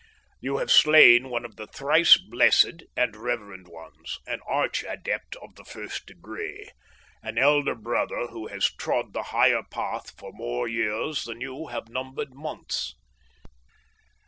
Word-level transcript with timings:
You 0.39 0.57
have 0.57 0.71
slain 0.71 1.29
one 1.29 1.45
of 1.45 1.57
the 1.57 1.67
thrice 1.67 2.17
blessed 2.17 2.85
and 2.97 3.15
reverend 3.15 3.67
ones, 3.67 4.17
an 4.25 4.39
arch 4.47 4.83
adept 4.83 5.35
of 5.35 5.53
the 5.53 5.63
first 5.63 6.07
degree, 6.07 6.71
an 7.21 7.37
elder 7.37 7.75
brother 7.75 8.25
who 8.25 8.47
has 8.47 8.65
trod 8.73 9.13
the 9.13 9.21
higher 9.29 9.61
path 9.61 10.09
for 10.17 10.31
more 10.33 10.67
years 10.67 11.25
than 11.25 11.39
you 11.39 11.67
have 11.67 11.87
numbered 11.87 12.33
months. 12.33 12.95